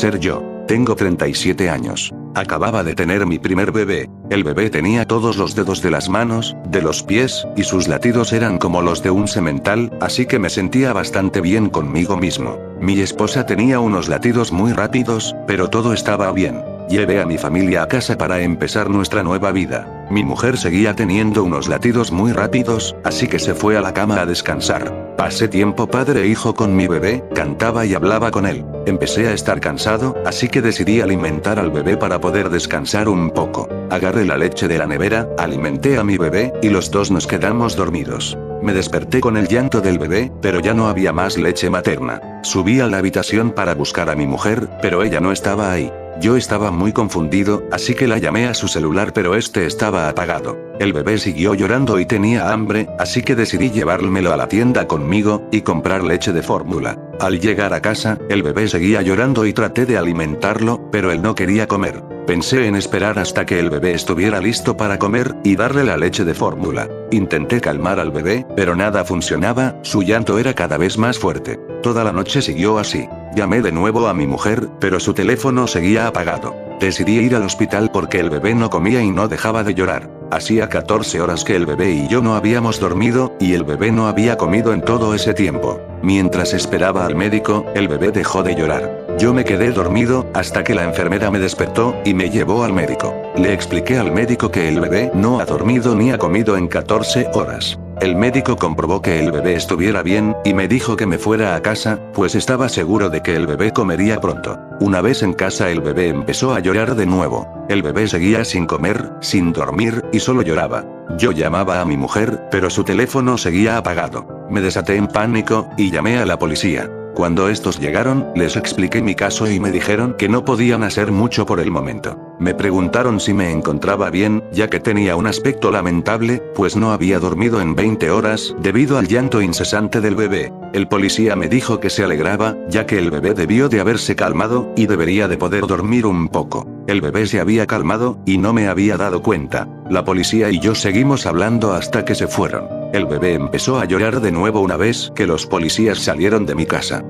Ser 0.02 0.18
yo. 0.18 0.42
Tengo 0.66 0.96
37 0.96 1.70
años. 1.70 2.12
Acababa 2.34 2.82
de 2.82 2.96
tener 2.96 3.24
mi 3.24 3.38
primer 3.38 3.70
bebé. 3.70 4.10
El 4.30 4.42
bebé 4.42 4.68
tenía 4.68 5.06
todos 5.06 5.36
los 5.36 5.54
dedos 5.54 5.80
de 5.80 5.92
las 5.92 6.08
manos, 6.08 6.56
de 6.66 6.82
los 6.82 7.04
pies, 7.04 7.46
y 7.56 7.62
sus 7.62 7.86
latidos 7.86 8.32
eran 8.32 8.58
como 8.58 8.82
los 8.82 9.04
de 9.04 9.12
un 9.12 9.28
semental, 9.28 9.96
así 10.00 10.26
que 10.26 10.40
me 10.40 10.50
sentía 10.50 10.92
bastante 10.92 11.40
bien 11.40 11.68
conmigo 11.68 12.16
mismo. 12.16 12.58
Mi 12.80 12.98
esposa 12.98 13.46
tenía 13.46 13.78
unos 13.78 14.08
latidos 14.08 14.50
muy 14.50 14.72
rápidos, 14.72 15.36
pero 15.46 15.70
todo 15.70 15.92
estaba 15.92 16.32
bien. 16.32 16.64
Llevé 16.88 17.22
a 17.22 17.26
mi 17.26 17.38
familia 17.38 17.84
a 17.84 17.86
casa 17.86 18.18
para 18.18 18.40
empezar 18.40 18.90
nuestra 18.90 19.22
nueva 19.22 19.52
vida. 19.52 20.01
Mi 20.12 20.24
mujer 20.24 20.58
seguía 20.58 20.94
teniendo 20.94 21.42
unos 21.42 21.68
latidos 21.68 22.12
muy 22.12 22.32
rápidos, 22.32 22.94
así 23.02 23.28
que 23.28 23.38
se 23.38 23.54
fue 23.54 23.78
a 23.78 23.80
la 23.80 23.94
cama 23.94 24.20
a 24.20 24.26
descansar. 24.26 25.14
Pasé 25.16 25.48
tiempo 25.48 25.86
padre 25.86 26.24
e 26.24 26.26
hijo 26.26 26.52
con 26.52 26.76
mi 26.76 26.86
bebé, 26.86 27.24
cantaba 27.34 27.86
y 27.86 27.94
hablaba 27.94 28.30
con 28.30 28.44
él. 28.44 28.62
Empecé 28.84 29.28
a 29.28 29.32
estar 29.32 29.58
cansado, 29.58 30.14
así 30.26 30.50
que 30.50 30.60
decidí 30.60 31.00
alimentar 31.00 31.58
al 31.58 31.70
bebé 31.70 31.96
para 31.96 32.20
poder 32.20 32.50
descansar 32.50 33.08
un 33.08 33.30
poco. 33.30 33.70
Agarré 33.88 34.26
la 34.26 34.36
leche 34.36 34.68
de 34.68 34.76
la 34.76 34.86
nevera, 34.86 35.30
alimenté 35.38 35.96
a 35.96 36.04
mi 36.04 36.18
bebé, 36.18 36.52
y 36.60 36.68
los 36.68 36.90
dos 36.90 37.10
nos 37.10 37.26
quedamos 37.26 37.74
dormidos. 37.74 38.36
Me 38.62 38.74
desperté 38.74 39.20
con 39.20 39.38
el 39.38 39.48
llanto 39.48 39.80
del 39.80 39.98
bebé, 39.98 40.30
pero 40.42 40.60
ya 40.60 40.74
no 40.74 40.88
había 40.88 41.14
más 41.14 41.38
leche 41.38 41.70
materna. 41.70 42.20
Subí 42.42 42.80
a 42.80 42.86
la 42.86 42.98
habitación 42.98 43.50
para 43.50 43.74
buscar 43.74 44.10
a 44.10 44.14
mi 44.14 44.26
mujer, 44.26 44.68
pero 44.82 45.02
ella 45.04 45.20
no 45.20 45.32
estaba 45.32 45.72
ahí. 45.72 45.90
Yo 46.20 46.36
estaba 46.36 46.70
muy 46.70 46.92
confundido, 46.92 47.64
así 47.72 47.94
que 47.94 48.06
la 48.06 48.18
llamé 48.18 48.46
a 48.46 48.54
su 48.54 48.68
celular 48.68 49.12
pero 49.12 49.34
este 49.34 49.66
estaba 49.66 50.08
apagado. 50.08 50.56
El 50.78 50.92
bebé 50.92 51.18
siguió 51.18 51.54
llorando 51.54 51.98
y 51.98 52.06
tenía 52.06 52.52
hambre, 52.52 52.88
así 52.98 53.22
que 53.22 53.34
decidí 53.34 53.70
llevármelo 53.70 54.32
a 54.32 54.36
la 54.36 54.48
tienda 54.48 54.86
conmigo, 54.86 55.48
y 55.50 55.62
comprar 55.62 56.02
leche 56.04 56.32
de 56.32 56.42
fórmula. 56.42 56.98
Al 57.20 57.40
llegar 57.40 57.72
a 57.72 57.80
casa, 57.80 58.18
el 58.28 58.42
bebé 58.42 58.68
seguía 58.68 59.02
llorando 59.02 59.46
y 59.46 59.52
traté 59.52 59.86
de 59.86 59.96
alimentarlo, 59.96 60.90
pero 60.90 61.12
él 61.12 61.22
no 61.22 61.34
quería 61.34 61.66
comer. 61.66 62.02
Pensé 62.26 62.66
en 62.66 62.76
esperar 62.76 63.18
hasta 63.18 63.46
que 63.46 63.58
el 63.58 63.70
bebé 63.70 63.92
estuviera 63.92 64.40
listo 64.40 64.76
para 64.76 64.98
comer, 64.98 65.34
y 65.44 65.56
darle 65.56 65.84
la 65.84 65.96
leche 65.96 66.24
de 66.24 66.34
fórmula. 66.34 66.88
Intenté 67.10 67.60
calmar 67.60 67.98
al 67.98 68.10
bebé, 68.10 68.46
pero 68.56 68.76
nada 68.76 69.04
funcionaba, 69.04 69.76
su 69.82 70.02
llanto 70.02 70.38
era 70.38 70.54
cada 70.54 70.78
vez 70.78 70.98
más 70.98 71.18
fuerte. 71.18 71.58
Toda 71.82 72.04
la 72.04 72.12
noche 72.12 72.42
siguió 72.42 72.78
así. 72.78 73.08
Llamé 73.34 73.60
de 73.60 73.72
nuevo 73.72 74.06
a 74.06 74.14
mi 74.14 74.28
mujer, 74.28 74.68
pero 74.78 75.00
su 75.00 75.14
teléfono 75.14 75.66
seguía 75.66 76.06
apagado. 76.06 76.54
Decidí 76.78 77.18
ir 77.18 77.34
al 77.34 77.42
hospital 77.42 77.90
porque 77.92 78.20
el 78.20 78.30
bebé 78.30 78.54
no 78.54 78.70
comía 78.70 79.02
y 79.02 79.10
no 79.10 79.26
dejaba 79.26 79.64
de 79.64 79.74
llorar. 79.74 80.08
Hacía 80.30 80.68
14 80.68 81.20
horas 81.20 81.44
que 81.44 81.56
el 81.56 81.66
bebé 81.66 81.90
y 81.90 82.08
yo 82.08 82.22
no 82.22 82.36
habíamos 82.36 82.78
dormido, 82.78 83.36
y 83.40 83.54
el 83.54 83.64
bebé 83.64 83.90
no 83.90 84.06
había 84.06 84.36
comido 84.36 84.72
en 84.72 84.80
todo 84.80 85.12
ese 85.14 85.34
tiempo. 85.34 85.80
Mientras 86.02 86.54
esperaba 86.54 87.04
al 87.04 87.16
médico, 87.16 87.66
el 87.74 87.88
bebé 87.88 88.12
dejó 88.12 88.44
de 88.44 88.54
llorar. 88.54 89.16
Yo 89.18 89.34
me 89.34 89.44
quedé 89.44 89.72
dormido, 89.72 90.26
hasta 90.34 90.62
que 90.62 90.74
la 90.74 90.84
enfermera 90.84 91.30
me 91.32 91.40
despertó, 91.40 91.96
y 92.04 92.14
me 92.14 92.30
llevó 92.30 92.62
al 92.62 92.72
médico. 92.72 93.12
Le 93.36 93.52
expliqué 93.52 93.98
al 93.98 94.12
médico 94.12 94.50
que 94.50 94.68
el 94.68 94.80
bebé 94.80 95.10
no 95.14 95.40
ha 95.40 95.44
dormido 95.44 95.96
ni 95.96 96.12
ha 96.12 96.18
comido 96.18 96.56
en 96.56 96.68
14 96.68 97.28
horas. 97.34 97.78
El 98.02 98.16
médico 98.16 98.56
comprobó 98.56 99.00
que 99.00 99.20
el 99.20 99.30
bebé 99.30 99.54
estuviera 99.54 100.02
bien, 100.02 100.34
y 100.44 100.54
me 100.54 100.66
dijo 100.66 100.96
que 100.96 101.06
me 101.06 101.18
fuera 101.18 101.54
a 101.54 101.62
casa, 101.62 102.00
pues 102.12 102.34
estaba 102.34 102.68
seguro 102.68 103.10
de 103.10 103.22
que 103.22 103.36
el 103.36 103.46
bebé 103.46 103.72
comería 103.72 104.20
pronto. 104.20 104.58
Una 104.80 105.00
vez 105.00 105.22
en 105.22 105.34
casa 105.34 105.70
el 105.70 105.80
bebé 105.80 106.08
empezó 106.08 106.52
a 106.52 106.58
llorar 106.58 106.96
de 106.96 107.06
nuevo. 107.06 107.64
El 107.68 107.80
bebé 107.80 108.08
seguía 108.08 108.44
sin 108.44 108.66
comer, 108.66 109.12
sin 109.20 109.52
dormir, 109.52 110.04
y 110.12 110.18
solo 110.18 110.42
lloraba. 110.42 110.84
Yo 111.16 111.30
llamaba 111.30 111.80
a 111.80 111.84
mi 111.84 111.96
mujer, 111.96 112.48
pero 112.50 112.70
su 112.70 112.82
teléfono 112.82 113.38
seguía 113.38 113.76
apagado. 113.76 114.26
Me 114.50 114.60
desaté 114.60 114.96
en 114.96 115.06
pánico, 115.06 115.68
y 115.76 115.92
llamé 115.92 116.18
a 116.18 116.26
la 116.26 116.40
policía. 116.40 116.90
Cuando 117.14 117.50
estos 117.50 117.78
llegaron, 117.78 118.32
les 118.34 118.56
expliqué 118.56 119.00
mi 119.00 119.14
caso 119.14 119.48
y 119.48 119.60
me 119.60 119.70
dijeron 119.70 120.16
que 120.18 120.28
no 120.28 120.44
podían 120.44 120.82
hacer 120.82 121.12
mucho 121.12 121.46
por 121.46 121.60
el 121.60 121.70
momento. 121.70 122.18
Me 122.42 122.56
preguntaron 122.56 123.20
si 123.20 123.32
me 123.32 123.52
encontraba 123.52 124.10
bien, 124.10 124.42
ya 124.50 124.68
que 124.68 124.80
tenía 124.80 125.14
un 125.14 125.28
aspecto 125.28 125.70
lamentable, 125.70 126.42
pues 126.56 126.74
no 126.74 126.90
había 126.90 127.20
dormido 127.20 127.60
en 127.60 127.76
20 127.76 128.10
horas, 128.10 128.56
debido 128.58 128.98
al 128.98 129.06
llanto 129.06 129.40
incesante 129.40 130.00
del 130.00 130.16
bebé. 130.16 130.52
El 130.72 130.88
policía 130.88 131.36
me 131.36 131.48
dijo 131.48 131.78
que 131.78 131.88
se 131.88 132.02
alegraba, 132.02 132.56
ya 132.68 132.84
que 132.84 132.98
el 132.98 133.12
bebé 133.12 133.34
debió 133.34 133.68
de 133.68 133.78
haberse 133.78 134.16
calmado, 134.16 134.72
y 134.74 134.88
debería 134.88 135.28
de 135.28 135.36
poder 135.36 135.68
dormir 135.68 136.04
un 136.04 136.26
poco. 136.26 136.66
El 136.88 137.00
bebé 137.00 137.28
se 137.28 137.38
había 137.38 137.68
calmado, 137.68 138.18
y 138.26 138.38
no 138.38 138.52
me 138.52 138.66
había 138.66 138.96
dado 138.96 139.22
cuenta. 139.22 139.68
La 139.88 140.04
policía 140.04 140.50
y 140.50 140.58
yo 140.58 140.74
seguimos 140.74 141.26
hablando 141.26 141.72
hasta 141.72 142.04
que 142.04 142.16
se 142.16 142.26
fueron. 142.26 142.66
El 142.92 143.06
bebé 143.06 143.34
empezó 143.34 143.78
a 143.78 143.84
llorar 143.84 144.20
de 144.20 144.32
nuevo 144.32 144.62
una 144.62 144.76
vez 144.76 145.12
que 145.14 145.28
los 145.28 145.46
policías 145.46 146.00
salieron 146.00 146.44
de 146.44 146.56
mi 146.56 146.66
casa. 146.66 147.04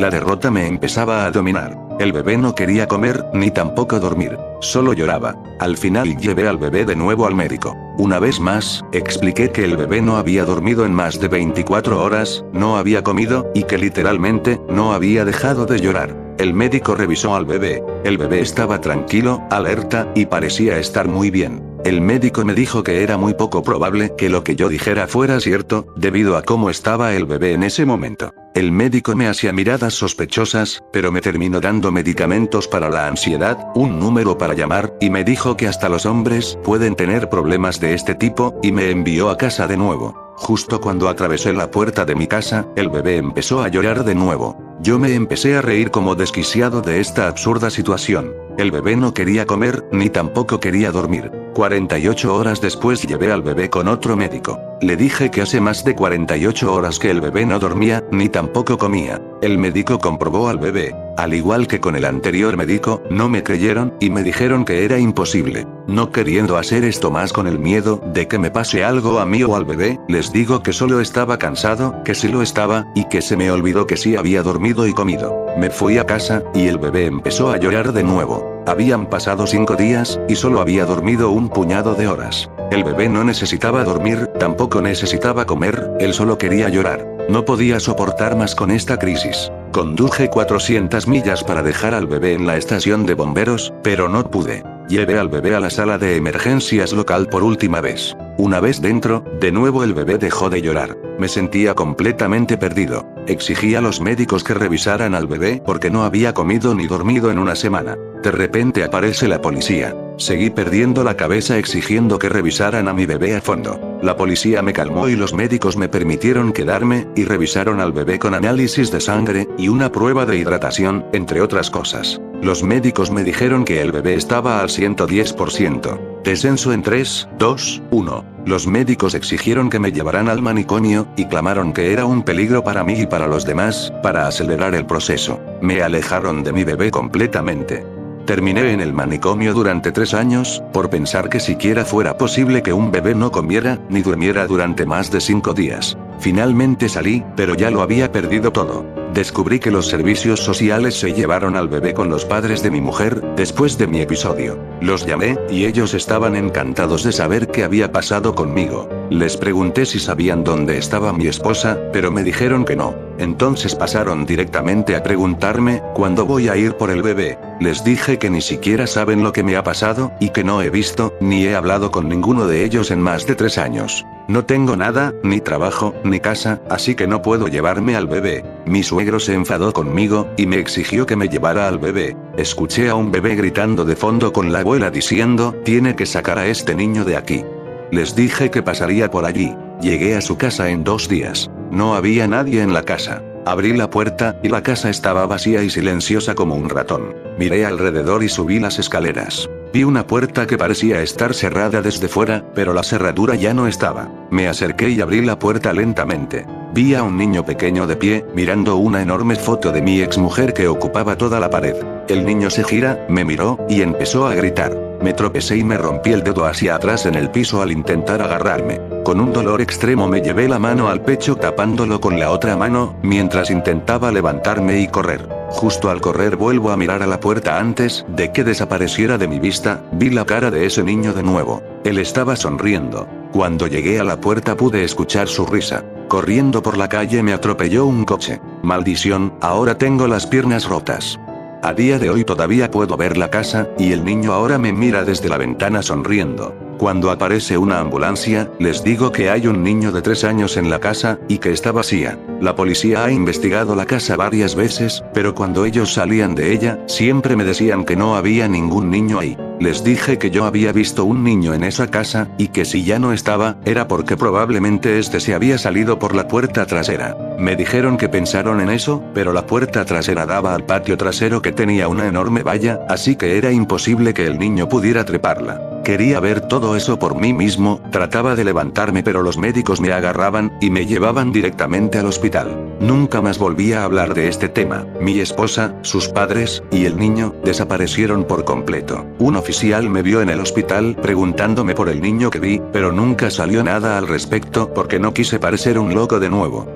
La 0.00 0.08
derrota 0.08 0.50
me 0.50 0.66
empezaba 0.66 1.26
a 1.26 1.30
dominar. 1.30 1.76
El 2.00 2.12
bebé 2.12 2.38
no 2.38 2.54
quería 2.54 2.88
comer, 2.88 3.26
ni 3.34 3.50
tampoco 3.50 4.00
dormir. 4.00 4.47
Solo 4.60 4.92
lloraba. 4.92 5.36
Al 5.60 5.76
final 5.76 6.16
llevé 6.16 6.48
al 6.48 6.58
bebé 6.58 6.84
de 6.84 6.96
nuevo 6.96 7.26
al 7.26 7.34
médico. 7.34 7.76
Una 7.96 8.18
vez 8.18 8.40
más, 8.40 8.84
expliqué 8.92 9.50
que 9.50 9.64
el 9.64 9.76
bebé 9.76 10.02
no 10.02 10.16
había 10.16 10.44
dormido 10.44 10.84
en 10.84 10.92
más 10.92 11.20
de 11.20 11.28
24 11.28 12.02
horas, 12.02 12.44
no 12.52 12.76
había 12.76 13.02
comido, 13.02 13.50
y 13.54 13.64
que 13.64 13.78
literalmente, 13.78 14.60
no 14.68 14.92
había 14.92 15.24
dejado 15.24 15.66
de 15.66 15.80
llorar. 15.80 16.16
El 16.38 16.54
médico 16.54 16.94
revisó 16.94 17.34
al 17.34 17.44
bebé. 17.44 17.82
El 18.04 18.18
bebé 18.18 18.40
estaba 18.40 18.80
tranquilo, 18.80 19.42
alerta, 19.50 20.08
y 20.14 20.26
parecía 20.26 20.78
estar 20.78 21.08
muy 21.08 21.30
bien. 21.30 21.62
El 21.84 22.00
médico 22.00 22.44
me 22.44 22.54
dijo 22.54 22.82
que 22.82 23.02
era 23.02 23.16
muy 23.16 23.34
poco 23.34 23.62
probable 23.62 24.14
que 24.16 24.28
lo 24.28 24.44
que 24.44 24.56
yo 24.56 24.68
dijera 24.68 25.06
fuera 25.06 25.40
cierto, 25.40 25.86
debido 25.96 26.36
a 26.36 26.42
cómo 26.42 26.70
estaba 26.70 27.14
el 27.14 27.24
bebé 27.24 27.52
en 27.52 27.62
ese 27.62 27.84
momento. 27.84 28.34
El 28.58 28.72
médico 28.72 29.14
me 29.14 29.28
hacía 29.28 29.52
miradas 29.52 29.94
sospechosas, 29.94 30.82
pero 30.92 31.12
me 31.12 31.20
terminó 31.20 31.60
dando 31.60 31.92
medicamentos 31.92 32.66
para 32.66 32.90
la 32.90 33.06
ansiedad, 33.06 33.56
un 33.76 34.00
número 34.00 34.36
para 34.36 34.52
llamar, 34.52 34.96
y 35.00 35.10
me 35.10 35.22
dijo 35.22 35.56
que 35.56 35.68
hasta 35.68 35.88
los 35.88 36.06
hombres 36.06 36.58
pueden 36.64 36.96
tener 36.96 37.28
problemas 37.28 37.78
de 37.78 37.94
este 37.94 38.16
tipo, 38.16 38.58
y 38.60 38.72
me 38.72 38.90
envió 38.90 39.30
a 39.30 39.36
casa 39.36 39.68
de 39.68 39.76
nuevo. 39.76 40.34
Justo 40.34 40.80
cuando 40.80 41.08
atravesé 41.08 41.52
la 41.52 41.70
puerta 41.70 42.04
de 42.04 42.16
mi 42.16 42.26
casa, 42.26 42.66
el 42.74 42.88
bebé 42.88 43.18
empezó 43.18 43.62
a 43.62 43.68
llorar 43.68 44.02
de 44.02 44.16
nuevo. 44.16 44.58
Yo 44.80 44.98
me 44.98 45.14
empecé 45.14 45.56
a 45.56 45.62
reír 45.62 45.92
como 45.92 46.16
desquiciado 46.16 46.82
de 46.82 46.98
esta 46.98 47.28
absurda 47.28 47.70
situación. 47.70 48.34
El 48.58 48.72
bebé 48.72 48.96
no 48.96 49.14
quería 49.14 49.46
comer, 49.46 49.84
ni 49.92 50.10
tampoco 50.10 50.58
quería 50.58 50.90
dormir. 50.90 51.30
48 51.54 52.34
horas 52.34 52.60
después 52.60 53.02
llevé 53.02 53.30
al 53.30 53.42
bebé 53.42 53.70
con 53.70 53.86
otro 53.86 54.16
médico. 54.16 54.58
Le 54.80 54.96
dije 54.96 55.30
que 55.30 55.42
hace 55.42 55.60
más 55.60 55.82
de 55.82 55.96
48 55.96 56.72
horas 56.72 57.00
que 57.00 57.10
el 57.10 57.20
bebé 57.20 57.44
no 57.44 57.58
dormía, 57.58 58.04
ni 58.12 58.28
tampoco 58.28 58.78
comía. 58.78 59.20
El 59.42 59.58
médico 59.58 59.98
comprobó 59.98 60.48
al 60.48 60.58
bebé. 60.58 60.94
Al 61.16 61.34
igual 61.34 61.66
que 61.66 61.80
con 61.80 61.96
el 61.96 62.04
anterior 62.04 62.56
médico, 62.56 63.02
no 63.10 63.28
me 63.28 63.42
creyeron, 63.42 63.94
y 63.98 64.10
me 64.10 64.22
dijeron 64.22 64.64
que 64.64 64.84
era 64.84 64.96
imposible. 64.98 65.66
No 65.88 66.12
queriendo 66.12 66.56
hacer 66.56 66.84
esto 66.84 67.10
más 67.10 67.32
con 67.32 67.48
el 67.48 67.58
miedo 67.58 68.00
de 68.14 68.28
que 68.28 68.38
me 68.38 68.52
pase 68.52 68.84
algo 68.84 69.18
a 69.18 69.26
mí 69.26 69.42
o 69.42 69.56
al 69.56 69.64
bebé, 69.64 69.98
les 70.06 70.32
digo 70.32 70.62
que 70.62 70.72
solo 70.72 71.00
estaba 71.00 71.38
cansado, 71.38 71.96
que 72.04 72.14
sí 72.14 72.28
lo 72.28 72.40
estaba, 72.40 72.86
y 72.94 73.06
que 73.08 73.20
se 73.20 73.36
me 73.36 73.50
olvidó 73.50 73.84
que 73.84 73.96
sí 73.96 74.14
había 74.14 74.44
dormido 74.44 74.86
y 74.86 74.92
comido. 74.92 75.44
Me 75.58 75.70
fui 75.70 75.98
a 75.98 76.06
casa, 76.06 76.44
y 76.54 76.68
el 76.68 76.78
bebé 76.78 77.06
empezó 77.06 77.50
a 77.50 77.56
llorar 77.56 77.92
de 77.92 78.04
nuevo. 78.04 78.62
Habían 78.64 79.06
pasado 79.06 79.48
cinco 79.48 79.74
días, 79.74 80.20
y 80.28 80.36
solo 80.36 80.60
había 80.60 80.84
dormido 80.84 81.30
un 81.30 81.48
puñado 81.48 81.94
de 81.94 82.06
horas. 82.06 82.48
El 82.70 82.84
bebé 82.84 83.08
no 83.08 83.24
necesitaba 83.24 83.82
dormir, 83.82 84.26
tampoco 84.38 84.82
necesitaba 84.82 85.46
comer, 85.46 85.90
él 86.00 86.12
solo 86.12 86.36
quería 86.36 86.68
llorar. 86.68 87.06
No 87.30 87.44
podía 87.44 87.80
soportar 87.80 88.36
más 88.36 88.54
con 88.54 88.70
esta 88.70 88.98
crisis. 88.98 89.50
Conduje 89.72 90.28
400 90.28 91.08
millas 91.08 91.44
para 91.44 91.62
dejar 91.62 91.94
al 91.94 92.06
bebé 92.06 92.34
en 92.34 92.46
la 92.46 92.56
estación 92.56 93.06
de 93.06 93.14
bomberos, 93.14 93.72
pero 93.82 94.08
no 94.08 94.30
pude. 94.30 94.62
Llevé 94.88 95.18
al 95.18 95.28
bebé 95.28 95.54
a 95.54 95.60
la 95.60 95.70
sala 95.70 95.98
de 95.98 96.16
emergencias 96.16 96.92
local 96.92 97.28
por 97.28 97.42
última 97.42 97.80
vez. 97.80 98.14
Una 98.36 98.60
vez 98.60 98.80
dentro, 98.80 99.24
de 99.40 99.50
nuevo 99.50 99.82
el 99.82 99.94
bebé 99.94 100.18
dejó 100.18 100.50
de 100.50 100.62
llorar. 100.62 100.96
Me 101.18 101.28
sentía 101.28 101.74
completamente 101.74 102.56
perdido. 102.58 103.06
Exigí 103.26 103.74
a 103.74 103.80
los 103.80 104.00
médicos 104.00 104.44
que 104.44 104.54
revisaran 104.54 105.14
al 105.14 105.26
bebé 105.26 105.62
porque 105.64 105.90
no 105.90 106.04
había 106.04 106.34
comido 106.34 106.74
ni 106.74 106.86
dormido 106.86 107.30
en 107.30 107.38
una 107.38 107.54
semana. 107.54 107.96
De 108.22 108.30
repente 108.30 108.84
aparece 108.84 109.28
la 109.28 109.40
policía. 109.40 109.94
Seguí 110.18 110.50
perdiendo 110.50 111.04
la 111.04 111.16
cabeza 111.16 111.58
exigiendo 111.58 112.18
que 112.18 112.28
revisaran 112.28 112.88
a 112.88 112.92
mi 112.92 113.06
bebé 113.06 113.36
a 113.36 113.40
fondo. 113.40 113.98
La 114.02 114.16
policía 114.16 114.62
me 114.62 114.72
calmó 114.72 115.08
y 115.08 115.14
los 115.14 115.32
médicos 115.32 115.76
me 115.76 115.88
permitieron 115.88 116.52
quedarme, 116.52 117.06
y 117.14 117.24
revisaron 117.24 117.80
al 117.80 117.92
bebé 117.92 118.18
con 118.18 118.34
análisis 118.34 118.90
de 118.90 119.00
sangre, 119.00 119.46
y 119.56 119.68
una 119.68 119.92
prueba 119.92 120.26
de 120.26 120.36
hidratación, 120.36 121.06
entre 121.12 121.40
otras 121.40 121.70
cosas. 121.70 122.20
Los 122.42 122.64
médicos 122.64 123.12
me 123.12 123.22
dijeron 123.22 123.64
que 123.64 123.80
el 123.80 123.92
bebé 123.92 124.14
estaba 124.14 124.60
al 124.60 124.68
110%. 124.68 126.22
Descenso 126.24 126.72
en 126.72 126.82
3, 126.82 127.28
2, 127.38 127.82
1. 127.92 128.24
Los 128.44 128.66
médicos 128.66 129.14
exigieron 129.14 129.70
que 129.70 129.78
me 129.78 129.92
llevaran 129.92 130.28
al 130.28 130.42
manicomio, 130.42 131.06
y 131.16 131.26
clamaron 131.26 131.72
que 131.72 131.92
era 131.92 132.06
un 132.06 132.24
peligro 132.24 132.64
para 132.64 132.82
mí 132.82 133.02
y 133.02 133.06
para 133.06 133.28
los 133.28 133.44
demás, 133.44 133.92
para 134.02 134.26
acelerar 134.26 134.74
el 134.74 134.84
proceso. 134.84 135.40
Me 135.62 135.80
alejaron 135.80 136.42
de 136.42 136.52
mi 136.52 136.64
bebé 136.64 136.90
completamente. 136.90 137.97
Terminé 138.28 138.74
en 138.74 138.82
el 138.82 138.92
manicomio 138.92 139.54
durante 139.54 139.90
tres 139.90 140.12
años, 140.12 140.62
por 140.74 140.90
pensar 140.90 141.30
que 141.30 141.40
siquiera 141.40 141.86
fuera 141.86 142.18
posible 142.18 142.62
que 142.62 142.74
un 142.74 142.92
bebé 142.92 143.14
no 143.14 143.32
comiera, 143.32 143.78
ni 143.88 144.02
durmiera 144.02 144.46
durante 144.46 144.84
más 144.84 145.10
de 145.10 145.22
cinco 145.22 145.54
días. 145.54 145.96
Finalmente 146.20 146.90
salí, 146.90 147.24
pero 147.36 147.54
ya 147.54 147.70
lo 147.70 147.80
había 147.80 148.12
perdido 148.12 148.52
todo. 148.52 148.84
Descubrí 149.14 149.60
que 149.60 149.70
los 149.70 149.88
servicios 149.88 150.40
sociales 150.40 151.00
se 151.00 151.14
llevaron 151.14 151.56
al 151.56 151.68
bebé 151.68 151.94
con 151.94 152.10
los 152.10 152.26
padres 152.26 152.62
de 152.62 152.70
mi 152.70 152.82
mujer, 152.82 153.22
después 153.34 153.78
de 153.78 153.86
mi 153.86 154.02
episodio. 154.02 154.58
Los 154.82 155.06
llamé, 155.06 155.38
y 155.48 155.64
ellos 155.64 155.94
estaban 155.94 156.36
encantados 156.36 157.04
de 157.04 157.12
saber 157.12 157.48
qué 157.48 157.64
había 157.64 157.92
pasado 157.92 158.34
conmigo. 158.34 158.90
Les 159.08 159.38
pregunté 159.38 159.86
si 159.86 159.98
sabían 159.98 160.44
dónde 160.44 160.76
estaba 160.76 161.14
mi 161.14 161.28
esposa, 161.28 161.78
pero 161.94 162.10
me 162.10 162.24
dijeron 162.24 162.66
que 162.66 162.76
no. 162.76 162.94
Entonces 163.16 163.74
pasaron 163.74 164.26
directamente 164.26 164.96
a 164.96 165.02
preguntarme, 165.02 165.82
¿cuándo 165.94 166.26
voy 166.26 166.50
a 166.50 166.56
ir 166.56 166.74
por 166.74 166.90
el 166.90 167.02
bebé? 167.02 167.47
Les 167.60 167.82
dije 167.82 168.18
que 168.18 168.30
ni 168.30 168.40
siquiera 168.40 168.86
saben 168.86 169.24
lo 169.24 169.32
que 169.32 169.42
me 169.42 169.56
ha 169.56 169.64
pasado, 169.64 170.12
y 170.20 170.30
que 170.30 170.44
no 170.44 170.62
he 170.62 170.70
visto, 170.70 171.14
ni 171.20 171.44
he 171.44 171.56
hablado 171.56 171.90
con 171.90 172.08
ninguno 172.08 172.46
de 172.46 172.64
ellos 172.64 172.92
en 172.92 173.00
más 173.00 173.26
de 173.26 173.34
tres 173.34 173.58
años. 173.58 174.06
No 174.28 174.44
tengo 174.44 174.76
nada, 174.76 175.12
ni 175.24 175.40
trabajo, 175.40 175.94
ni 176.04 176.20
casa, 176.20 176.60
así 176.70 176.94
que 176.94 177.08
no 177.08 177.20
puedo 177.20 177.48
llevarme 177.48 177.96
al 177.96 178.06
bebé. 178.06 178.44
Mi 178.64 178.84
suegro 178.84 179.18
se 179.18 179.34
enfadó 179.34 179.72
conmigo, 179.72 180.28
y 180.36 180.46
me 180.46 180.58
exigió 180.58 181.04
que 181.04 181.16
me 181.16 181.28
llevara 181.28 181.66
al 181.66 181.78
bebé. 181.78 182.16
Escuché 182.36 182.90
a 182.90 182.94
un 182.94 183.10
bebé 183.10 183.34
gritando 183.34 183.84
de 183.84 183.96
fondo 183.96 184.32
con 184.32 184.52
la 184.52 184.60
abuela 184.60 184.90
diciendo, 184.90 185.56
tiene 185.64 185.96
que 185.96 186.06
sacar 186.06 186.38
a 186.38 186.46
este 186.46 186.76
niño 186.76 187.04
de 187.04 187.16
aquí. 187.16 187.44
Les 187.90 188.14
dije 188.14 188.50
que 188.50 188.62
pasaría 188.62 189.10
por 189.10 189.24
allí. 189.24 189.56
Llegué 189.80 190.16
a 190.16 190.20
su 190.20 190.36
casa 190.36 190.68
en 190.68 190.84
dos 190.84 191.08
días. 191.08 191.50
No 191.70 191.94
había 191.94 192.28
nadie 192.28 192.62
en 192.62 192.72
la 192.72 192.82
casa. 192.82 193.22
Abrí 193.48 193.72
la 193.72 193.88
puerta, 193.88 194.36
y 194.42 194.50
la 194.50 194.62
casa 194.62 194.90
estaba 194.90 195.26
vacía 195.26 195.62
y 195.62 195.70
silenciosa 195.70 196.34
como 196.34 196.54
un 196.54 196.68
ratón. 196.68 197.16
Miré 197.38 197.64
alrededor 197.64 198.22
y 198.22 198.28
subí 198.28 198.60
las 198.60 198.78
escaleras. 198.78 199.48
Vi 199.72 199.84
una 199.84 200.06
puerta 200.06 200.46
que 200.46 200.58
parecía 200.58 201.00
estar 201.00 201.32
cerrada 201.32 201.80
desde 201.80 202.08
fuera, 202.08 202.44
pero 202.54 202.74
la 202.74 202.82
cerradura 202.82 203.36
ya 203.36 203.54
no 203.54 203.66
estaba. 203.66 204.12
Me 204.30 204.48
acerqué 204.48 204.90
y 204.90 205.00
abrí 205.00 205.22
la 205.22 205.38
puerta 205.38 205.72
lentamente. 205.72 206.44
Vi 206.74 206.94
a 206.94 207.02
un 207.02 207.16
niño 207.16 207.42
pequeño 207.46 207.86
de 207.86 207.96
pie, 207.96 208.26
mirando 208.34 208.76
una 208.76 209.00
enorme 209.00 209.36
foto 209.36 209.72
de 209.72 209.80
mi 209.80 210.02
exmujer 210.02 210.52
que 210.52 210.68
ocupaba 210.68 211.16
toda 211.16 211.40
la 211.40 211.48
pared. 211.48 211.76
El 212.06 212.26
niño 212.26 212.50
se 212.50 212.64
gira, 212.64 213.06
me 213.08 213.24
miró, 213.24 213.64
y 213.66 213.80
empezó 213.80 214.26
a 214.26 214.34
gritar. 214.34 214.87
Me 215.00 215.12
tropecé 215.12 215.56
y 215.56 215.64
me 215.64 215.78
rompí 215.78 216.12
el 216.12 216.24
dedo 216.24 216.44
hacia 216.44 216.74
atrás 216.74 217.06
en 217.06 217.14
el 217.14 217.30
piso 217.30 217.62
al 217.62 217.70
intentar 217.70 218.20
agarrarme. 218.20 218.80
Con 219.04 219.20
un 219.20 219.32
dolor 219.32 219.60
extremo 219.60 220.08
me 220.08 220.20
llevé 220.20 220.48
la 220.48 220.58
mano 220.58 220.88
al 220.88 221.02
pecho 221.02 221.36
tapándolo 221.36 222.00
con 222.00 222.18
la 222.18 222.30
otra 222.30 222.56
mano, 222.56 222.96
mientras 223.02 223.50
intentaba 223.50 224.10
levantarme 224.10 224.80
y 224.80 224.88
correr. 224.88 225.28
Justo 225.50 225.88
al 225.88 226.00
correr 226.00 226.36
vuelvo 226.36 226.70
a 226.70 226.76
mirar 226.76 227.02
a 227.02 227.06
la 227.06 227.20
puerta 227.20 227.58
antes 227.58 228.04
de 228.08 228.32
que 228.32 228.44
desapareciera 228.44 229.16
de 229.16 229.28
mi 229.28 229.38
vista, 229.38 229.82
vi 229.92 230.10
la 230.10 230.26
cara 230.26 230.50
de 230.50 230.66
ese 230.66 230.82
niño 230.82 231.14
de 231.14 231.22
nuevo. 231.22 231.62
Él 231.84 231.98
estaba 231.98 232.36
sonriendo. 232.36 233.08
Cuando 233.32 233.66
llegué 233.66 234.00
a 234.00 234.04
la 234.04 234.20
puerta 234.20 234.56
pude 234.56 234.84
escuchar 234.84 235.28
su 235.28 235.46
risa. 235.46 235.84
Corriendo 236.08 236.62
por 236.62 236.76
la 236.76 236.88
calle 236.88 237.22
me 237.22 237.32
atropelló 237.32 237.86
un 237.86 238.04
coche. 238.04 238.40
Maldición, 238.62 239.34
ahora 239.40 239.78
tengo 239.78 240.06
las 240.06 240.26
piernas 240.26 240.66
rotas. 240.66 241.18
A 241.62 241.74
día 241.74 241.98
de 241.98 242.08
hoy 242.08 242.24
todavía 242.24 242.70
puedo 242.70 242.96
ver 242.96 243.16
la 243.16 243.30
casa, 243.30 243.68
y 243.78 243.92
el 243.92 244.04
niño 244.04 244.32
ahora 244.32 244.58
me 244.58 244.72
mira 244.72 245.04
desde 245.04 245.28
la 245.28 245.38
ventana 245.38 245.82
sonriendo. 245.82 246.67
Cuando 246.78 247.10
aparece 247.10 247.58
una 247.58 247.80
ambulancia, 247.80 248.48
les 248.60 248.84
digo 248.84 249.10
que 249.10 249.30
hay 249.30 249.48
un 249.48 249.64
niño 249.64 249.90
de 249.90 250.00
tres 250.00 250.22
años 250.22 250.56
en 250.56 250.70
la 250.70 250.78
casa, 250.78 251.18
y 251.26 251.38
que 251.38 251.50
está 251.50 251.72
vacía. 251.72 252.16
La 252.40 252.54
policía 252.54 253.04
ha 253.04 253.10
investigado 253.10 253.74
la 253.74 253.84
casa 253.84 254.14
varias 254.14 254.54
veces, 254.54 255.02
pero 255.12 255.34
cuando 255.34 255.64
ellos 255.64 255.92
salían 255.92 256.36
de 256.36 256.52
ella, 256.52 256.78
siempre 256.86 257.34
me 257.34 257.44
decían 257.44 257.84
que 257.84 257.96
no 257.96 258.14
había 258.14 258.46
ningún 258.46 258.90
niño 258.90 259.18
ahí. 259.18 259.36
Les 259.58 259.82
dije 259.82 260.18
que 260.18 260.30
yo 260.30 260.44
había 260.44 260.70
visto 260.70 261.04
un 261.04 261.24
niño 261.24 261.52
en 261.52 261.64
esa 261.64 261.88
casa, 261.88 262.28
y 262.38 262.46
que 262.48 262.64
si 262.64 262.84
ya 262.84 263.00
no 263.00 263.12
estaba, 263.12 263.56
era 263.64 263.88
porque 263.88 264.16
probablemente 264.16 265.00
este 265.00 265.18
se 265.18 265.34
había 265.34 265.58
salido 265.58 265.98
por 265.98 266.14
la 266.14 266.28
puerta 266.28 266.64
trasera. 266.64 267.16
Me 267.40 267.56
dijeron 267.56 267.96
que 267.96 268.08
pensaron 268.08 268.60
en 268.60 268.70
eso, 268.70 269.02
pero 269.14 269.32
la 269.32 269.46
puerta 269.46 269.84
trasera 269.84 270.26
daba 270.26 270.54
al 270.54 270.64
patio 270.64 270.96
trasero 270.96 271.42
que 271.42 271.50
tenía 271.50 271.88
una 271.88 272.06
enorme 272.06 272.44
valla, 272.44 272.78
así 272.88 273.16
que 273.16 273.36
era 273.36 273.50
imposible 273.50 274.14
que 274.14 274.26
el 274.26 274.38
niño 274.38 274.68
pudiera 274.68 275.04
treparla. 275.04 275.60
Quería 275.88 276.20
ver 276.20 276.42
eso 276.76 276.98
por 276.98 277.14
mí 277.14 277.32
mismo, 277.32 277.80
trataba 277.90 278.34
de 278.34 278.44
levantarme 278.44 279.02
pero 279.02 279.22
los 279.22 279.38
médicos 279.38 279.80
me 279.80 279.92
agarraban, 279.92 280.56
y 280.60 280.70
me 280.70 280.86
llevaban 280.86 281.32
directamente 281.32 281.98
al 281.98 282.06
hospital. 282.06 282.76
Nunca 282.80 283.20
más 283.20 283.38
volví 283.38 283.72
a 283.72 283.84
hablar 283.84 284.14
de 284.14 284.28
este 284.28 284.48
tema. 284.48 284.86
Mi 285.00 285.20
esposa, 285.20 285.74
sus 285.82 286.08
padres, 286.08 286.62
y 286.70 286.84
el 286.84 286.96
niño, 286.96 287.34
desaparecieron 287.44 288.24
por 288.24 288.44
completo. 288.44 289.06
Un 289.18 289.36
oficial 289.36 289.90
me 289.90 290.02
vio 290.02 290.22
en 290.22 290.30
el 290.30 290.40
hospital 290.40 290.96
preguntándome 291.00 291.74
por 291.74 291.88
el 291.88 292.00
niño 292.00 292.30
que 292.30 292.40
vi, 292.40 292.60
pero 292.72 292.92
nunca 292.92 293.30
salió 293.30 293.64
nada 293.64 293.98
al 293.98 294.06
respecto 294.06 294.72
porque 294.72 294.98
no 294.98 295.12
quise 295.12 295.38
parecer 295.38 295.78
un 295.78 295.94
loco 295.94 296.20
de 296.20 296.28
nuevo. 296.28 296.66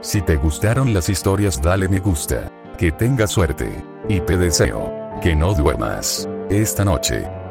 Si 0.00 0.20
te 0.20 0.36
gustaron 0.36 0.92
las 0.92 1.08
historias 1.08 1.62
dale 1.62 1.88
me 1.88 2.00
gusta. 2.00 2.50
Que 2.76 2.90
tengas 2.90 3.30
suerte. 3.30 3.84
Y 4.08 4.20
te 4.20 4.36
deseo 4.36 5.01
que 5.22 5.36
no 5.36 5.54
duermas 5.54 6.28
esta 6.50 6.84
noche. 6.84 7.41